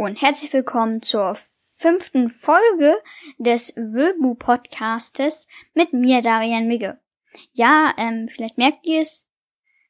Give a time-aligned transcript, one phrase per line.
[0.00, 2.96] und herzlich willkommen zur fünften Folge
[3.36, 6.98] des Wöbu Podcastes mit mir, Darian Migge.
[7.52, 9.28] Ja, ähm, vielleicht merkt ihr es,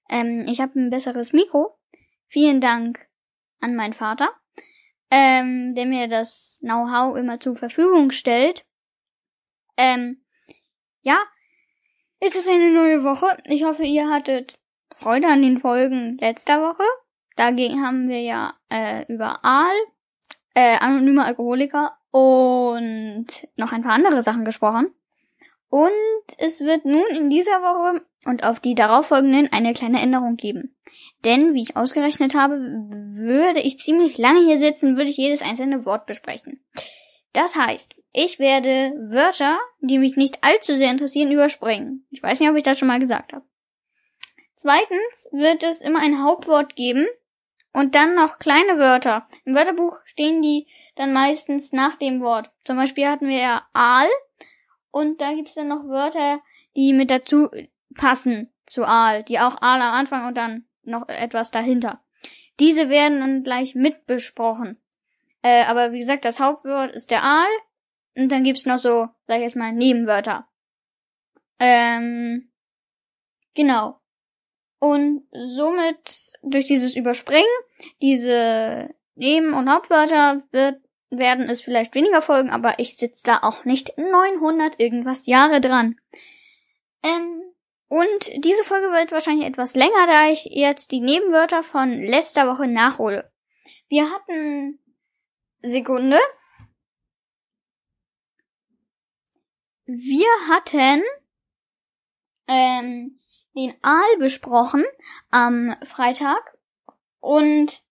[0.08, 1.78] ähm, ich habe ein besseres Mikro.
[2.26, 3.06] Vielen Dank
[3.60, 4.30] an meinen Vater,
[5.12, 8.66] ähm, der mir das Know-how immer zur Verfügung stellt.
[9.76, 10.24] Ähm,
[11.02, 11.20] ja,
[12.18, 13.40] es ist eine neue Woche.
[13.44, 14.58] Ich hoffe, ihr hattet
[14.92, 16.82] Freude an den Folgen letzter Woche.
[17.36, 19.72] Dagegen haben wir ja äh, über Aal,
[20.54, 24.92] äh, anonyme Alkoholiker und noch ein paar andere Sachen gesprochen.
[25.68, 25.90] Und
[26.38, 30.74] es wird nun in dieser Woche und auf die darauffolgenden eine kleine Änderung geben.
[31.24, 35.84] Denn, wie ich ausgerechnet habe, würde ich ziemlich lange hier sitzen, würde ich jedes einzelne
[35.84, 36.60] Wort besprechen.
[37.32, 42.04] Das heißt, ich werde Wörter, die mich nicht allzu sehr interessieren, überspringen.
[42.10, 43.44] Ich weiß nicht, ob ich das schon mal gesagt habe.
[44.56, 47.06] Zweitens wird es immer ein Hauptwort geben
[47.72, 49.28] und dann noch kleine Wörter.
[49.44, 52.50] Im Wörterbuch stehen die dann meistens nach dem Wort.
[52.64, 54.08] Zum Beispiel hatten wir ja Aal
[54.90, 56.40] und da gibt's dann noch Wörter,
[56.76, 57.48] die mit dazu
[57.94, 62.02] passen zu Aal, die auch Aal am Anfang und dann noch etwas dahinter.
[62.58, 64.80] Diese werden dann gleich mitbesprochen.
[65.42, 67.48] Äh, aber wie gesagt, das Hauptwort ist der Aal
[68.16, 70.46] und dann gibt's noch so, sag ich jetzt mal, Nebenwörter.
[71.58, 72.50] Ähm,
[73.54, 73.99] genau.
[74.80, 77.44] Und somit durch dieses Überspringen,
[78.00, 83.64] diese Neben- und Hauptwörter wird, werden es vielleicht weniger folgen, aber ich sitze da auch
[83.64, 86.00] nicht 900 irgendwas Jahre dran.
[87.02, 87.42] Ähm,
[87.88, 92.66] und diese Folge wird wahrscheinlich etwas länger, da ich jetzt die Nebenwörter von letzter Woche
[92.66, 93.30] nachhole.
[93.88, 94.78] Wir hatten
[95.60, 96.18] Sekunde.
[99.84, 101.02] Wir hatten
[102.46, 103.20] ähm,
[103.68, 104.84] den Aal besprochen
[105.30, 106.56] am Freitag
[107.20, 107.82] und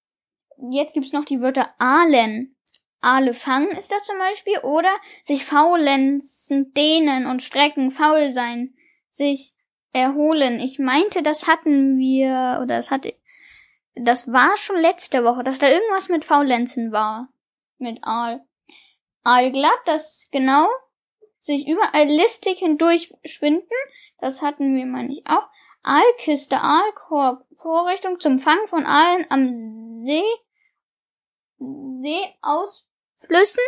[0.72, 2.56] jetzt gibt's noch die Wörter Aalen.
[3.02, 4.94] Aale fangen ist das zum Beispiel oder
[5.25, 8.74] sich faulenzen, dehnen und strecken, faul sein,
[9.09, 9.53] sich
[9.94, 10.59] erholen.
[10.59, 13.13] Ich meinte, das hatten wir oder das hatte
[14.01, 17.30] das war schon letzte Woche, dass da irgendwas mit Faulenzen war
[17.78, 18.46] mit Aal.
[19.24, 20.68] Aalglatt, das genau
[21.40, 23.75] sich überall listig hindurch schwinden,
[24.19, 25.47] das hatten wir, meine ich, auch.
[25.81, 30.23] Aalkiste, Aalkorb, Vorrichtung zum Fang von Aalen am See,
[31.57, 33.63] Seeausflüssen.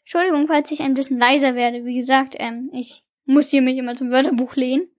[0.00, 1.84] Entschuldigung, falls ich ein bisschen leiser werde.
[1.84, 4.90] Wie gesagt, ähm, ich muss hier mich immer zum Wörterbuch lehnen.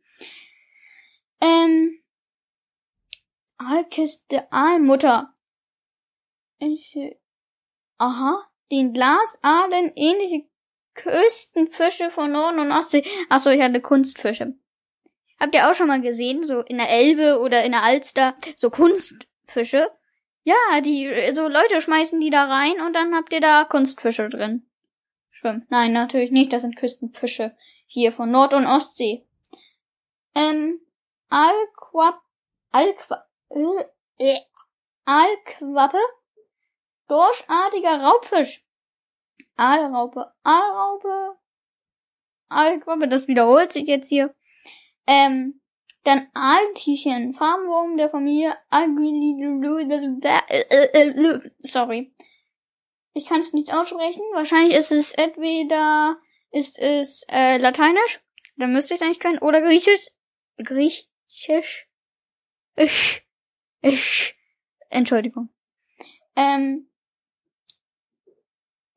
[1.41, 2.01] Ähm,
[3.57, 5.33] Aalkiste, Aalmutter.
[6.57, 6.97] Ich,
[7.97, 10.47] aha, den Glasaalen ähnliche
[10.95, 13.05] Küstenfische von Norden und Ostsee.
[13.29, 14.55] Achso, ich hatte Kunstfische.
[15.45, 18.71] Habt ihr auch schon mal gesehen, so in der Elbe oder in der Alster, so
[18.71, 19.91] Kunstfische?
[20.43, 24.65] Ja, die, so Leute schmeißen die da rein und dann habt ihr da Kunstfische drin.
[25.29, 25.67] Schwimmen.
[25.69, 27.55] Nein, natürlich nicht, das sind Küstenfische.
[27.85, 29.23] Hier von Nord- und Ostsee.
[30.33, 30.81] Ähm,
[31.29, 32.19] Alquap,
[32.71, 33.83] Alqua, äh,
[34.17, 34.39] äh,
[35.05, 35.99] Alquappe,
[37.07, 38.65] dorschartiger Raubfisch.
[39.57, 41.37] Aalraupe, Aalraupe,
[42.49, 44.33] Aalquappe, das wiederholt sich jetzt hier.
[45.07, 45.61] Ähm,
[46.03, 48.55] dann Aaltierchen, Farmwurm der Familie
[51.59, 52.13] Sorry.
[53.13, 54.23] Ich kann es nicht aussprechen.
[54.33, 56.17] Wahrscheinlich ist es entweder
[56.51, 58.21] ist es äh, Lateinisch,
[58.57, 60.11] dann müsste ich es eigentlich können, oder Griechisch.
[60.57, 61.87] Griechisch.
[62.75, 63.25] Ich.
[63.81, 64.35] Ich.
[64.89, 65.49] Entschuldigung.
[66.35, 66.87] Ähm,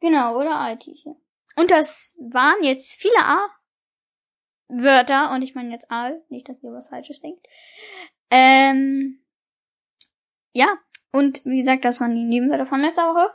[0.00, 1.16] Genau, oder Altierchen.
[1.56, 3.18] Und das waren jetzt viele
[4.68, 7.46] A-Wörter, und ich meine jetzt Aal, nicht, dass ihr was Falsches denkt.
[8.30, 9.20] Ähm,
[10.52, 10.66] ja,
[11.12, 13.30] und wie gesagt, das waren die Nebenwörter von letzter Woche.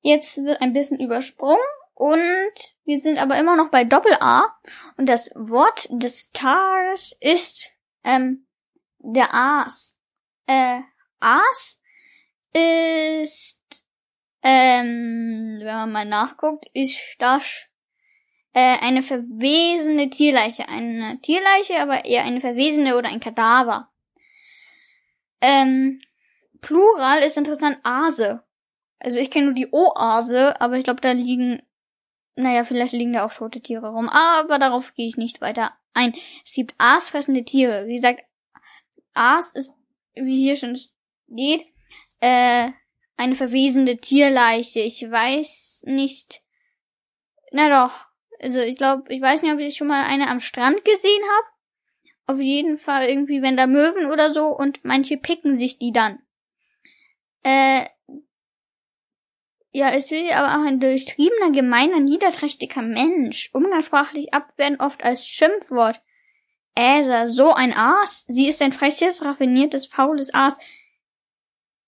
[0.00, 1.58] Jetzt wird ein bisschen übersprungen
[1.94, 2.52] und
[2.84, 4.44] wir sind aber immer noch bei Doppel-A
[4.96, 7.70] und das Wort des Tages ist
[8.02, 8.46] ähm,
[8.98, 9.98] der Aas.
[10.46, 10.80] Äh,
[11.20, 11.80] Aas
[12.52, 13.62] ist
[14.42, 17.68] ähm, wenn man mal nachguckt, ist das
[18.54, 20.68] äh, eine verwesene Tierleiche.
[20.68, 23.88] Eine Tierleiche, aber eher eine verwesene oder ein Kadaver.
[25.40, 26.00] Ähm,
[26.60, 28.42] Plural ist interessant Ase.
[29.00, 31.62] Also ich kenne nur die Oase, aber ich glaube, da liegen,
[32.36, 34.08] naja, vielleicht liegen da auch tote Tiere rum.
[34.08, 36.14] Aber darauf gehe ich nicht weiter ein.
[36.44, 37.86] Es gibt aasfressende Tiere.
[37.86, 38.22] Wie gesagt,
[39.14, 39.72] Aas ist,
[40.14, 41.66] wie hier schon steht,
[42.20, 42.70] äh,
[43.16, 44.80] eine verwesende Tierleiche.
[44.80, 46.42] Ich weiß nicht.
[47.50, 48.11] Na doch.
[48.42, 51.46] Also ich glaube, ich weiß nicht, ob ich schon mal eine am Strand gesehen habe.
[52.26, 56.18] Auf jeden Fall irgendwie, wenn da Möwen oder so und manche picken sich die dann.
[57.42, 57.86] Äh,
[59.74, 63.48] Ja, es will aber auch ein durchtriebener, gemeiner, niederträchtiger Mensch.
[63.54, 65.98] Umgangssprachlich abwerten oft als Schimpfwort.
[66.74, 68.26] Äser, so ein Aas.
[68.28, 70.58] Sie ist ein freches, raffiniertes, faules Aas.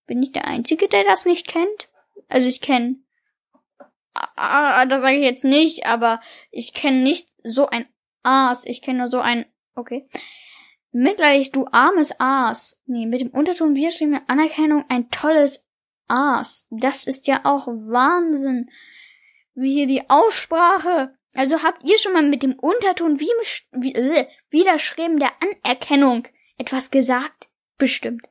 [0.07, 1.91] Bin ich der Einzige, der das nicht kennt?
[2.29, 2.97] Also ich kenne,
[4.37, 6.21] ah, das sage ich jetzt nicht, aber
[6.51, 7.87] ich kenne nicht so ein
[8.23, 8.65] Aas.
[8.67, 10.09] Ich kenne nur so ein, okay.
[10.93, 12.81] Mitleidig, du armes Aas.
[12.87, 15.67] Nee, mit dem Unterton widerschriebene Anerkennung ein tolles
[16.09, 16.67] Aas.
[16.71, 18.71] Das ist ja auch Wahnsinn.
[19.55, 21.17] Wie hier die Aussprache.
[21.37, 23.31] Also habt ihr schon mal mit dem Unterton wie,
[23.73, 26.29] wie äh, Widerschreiben der Anerkennung
[26.59, 27.49] etwas gesagt?
[27.77, 28.29] Bestimmt.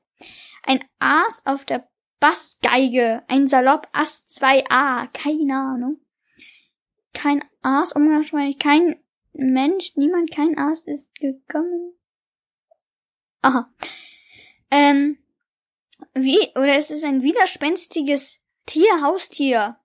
[0.64, 1.90] Ein Aas auf der
[2.24, 6.00] Bassgeige, ein Salopp Ass 2a, keine Ahnung.
[7.14, 9.04] Kein Aas umgangssprachlich, kein
[9.34, 11.94] Mensch, niemand, kein Aas ist gekommen.
[13.42, 13.70] Aha.
[14.72, 15.18] Ähm,
[16.14, 19.76] wie, oder ist es ein widerspenstiges Tier, Haustier?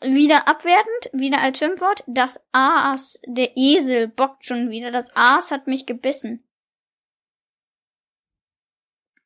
[0.00, 2.04] Wieder abwertend, wieder als Schimpfwort.
[2.06, 4.90] Das Aas, der Esel bockt schon wieder.
[4.90, 6.42] Das Aas hat mich gebissen.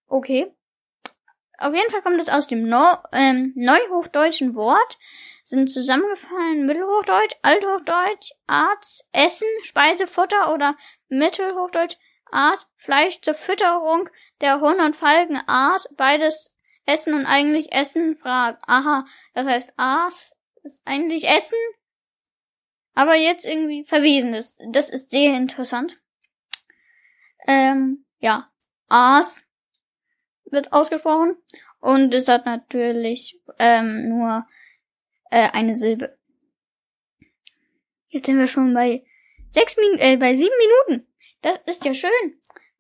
[0.09, 0.53] Okay.
[1.61, 4.99] Auf jeden Fall kommt es aus dem no ähm, neuhochdeutschen Wort,
[5.45, 10.75] sind zusammengefallen Mittelhochdeutsch, Althochdeutsch, Arzt, Essen, Speisefutter oder
[11.09, 11.97] Mittelhochdeutsch,
[12.33, 14.09] Aas, Fleisch zur Fütterung
[14.41, 16.55] der Hund und Falken, Aas, beides
[16.87, 18.57] Essen und eigentlich Essen, Fraß.
[18.67, 19.05] Aha,
[19.35, 21.59] das heißt Aas ist eigentlich Essen,
[22.95, 24.59] aber jetzt irgendwie verwiesen ist.
[24.71, 25.99] Das ist sehr interessant.
[27.47, 28.51] Ähm, ja,
[28.89, 29.43] Aas
[30.53, 31.37] wird ausgesprochen
[31.81, 34.47] und es hat natürlich ähm, nur
[35.31, 36.17] äh, eine Silbe.
[38.09, 39.05] Jetzt sind wir schon bei
[39.51, 41.07] sechs Minuten, äh, bei sieben Minuten.
[41.43, 42.11] Das ist ja schön.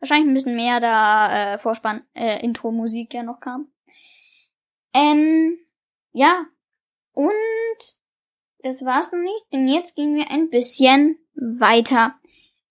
[0.00, 3.70] Wahrscheinlich ein bisschen mehr, da äh, Vorspann, äh, Intro-Musik ja noch kam.
[4.94, 5.58] Ähm,
[6.12, 6.46] ja.
[7.12, 7.30] Und
[8.62, 12.14] das war's noch nicht, denn jetzt gehen wir ein bisschen weiter.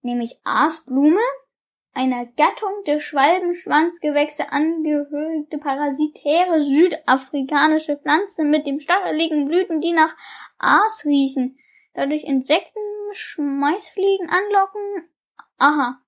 [0.02, 1.22] Nämlich Aasblume,
[1.94, 10.16] einer Gattung der Schwalbenschwanzgewächse angehörige parasitäre südafrikanische Pflanze mit dem stacheligen Blüten, die nach
[10.58, 11.58] Aas riechen,
[11.94, 12.80] dadurch Insekten,
[13.12, 15.10] Schmeißfliegen anlocken,
[15.60, 16.02] Aha.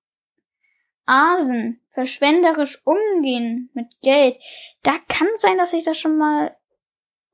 [1.04, 1.78] Asen.
[1.90, 4.38] Verschwenderisch umgehen mit Geld.
[4.82, 6.56] Da kann sein, dass ich das schon mal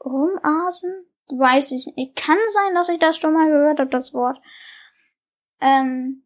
[0.05, 1.07] rumasen?
[1.29, 2.17] Weiß ich nicht.
[2.17, 4.39] Kann sein, dass ich das schon mal gehört habe, das Wort.
[5.61, 6.25] Ähm.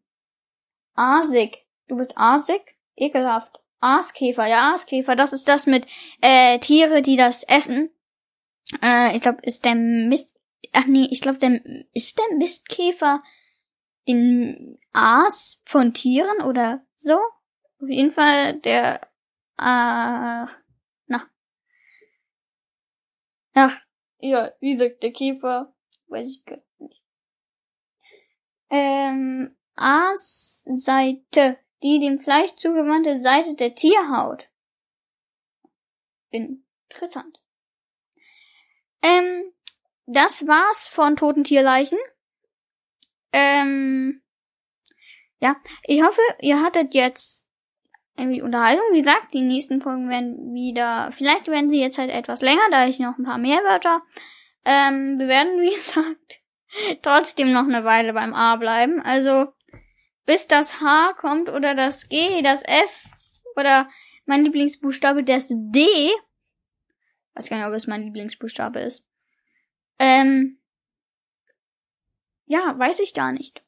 [0.95, 1.62] Asig.
[1.87, 2.61] Du bist asig?
[2.95, 3.59] Ekelhaft.
[3.79, 5.85] Aaskäfer, ja, Aaskäfer, das ist das mit
[6.21, 7.91] äh, Tiere, die das essen.
[8.81, 10.39] Äh, ich glaube, ist der Mist.
[10.71, 11.61] Ach nee, ich glaube, der
[11.93, 13.21] ist der Mistkäfer
[14.07, 17.13] den Aas von Tieren oder so.
[17.13, 19.01] Auf jeden Fall der,
[19.59, 20.47] äh,
[21.07, 21.29] na.
[23.53, 23.75] Ach,
[24.19, 25.73] ja, wie sagt der Käfer?
[26.07, 27.03] Weiß ich gar nicht.
[28.69, 34.49] Ähm, Aasseite, die dem Fleisch zugewandte Seite der Tierhaut.
[36.29, 37.39] Interessant.
[39.01, 39.51] Ähm,
[40.05, 41.99] das war's von toten Tierleichen.
[43.31, 44.21] Ähm,
[45.39, 47.45] ja, ich hoffe, ihr hattet jetzt
[48.15, 48.83] irgendwie Unterhaltung.
[48.93, 52.87] Wie gesagt, die nächsten Folgen werden wieder, vielleicht werden sie jetzt halt etwas länger, da
[52.87, 54.01] ich noch ein paar mehr Wörter.
[54.65, 56.41] Ähm, wir werden, wie gesagt,
[57.01, 59.01] trotzdem noch eine Weile beim A bleiben.
[59.01, 59.47] Also,
[60.25, 63.05] bis das H kommt oder das G, das F
[63.55, 63.89] oder
[64.25, 65.87] mein Lieblingsbuchstabe, das D.
[67.35, 69.03] Weiß gar nicht, ob es mein Lieblingsbuchstabe ist.
[69.99, 70.59] Ähm,
[72.45, 73.63] ja, weiß ich gar nicht.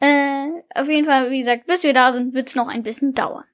[0.00, 3.44] Äh, auf jeden Fall, wie gesagt, bis wir da sind, wird's noch ein bisschen dauern.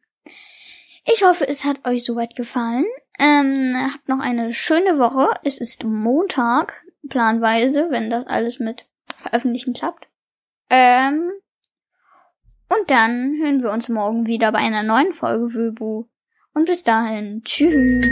[1.04, 2.86] Ich hoffe, es hat euch soweit gefallen.
[3.18, 5.28] Ähm, habt noch eine schöne Woche.
[5.42, 8.86] Es ist Montag, planweise, wenn das alles mit
[9.20, 10.06] Veröffentlichen klappt.
[10.70, 11.30] Ähm,
[12.68, 16.04] und dann hören wir uns morgen wieder bei einer neuen Folge Wöbu.
[16.52, 18.04] Und bis dahin, tschüss.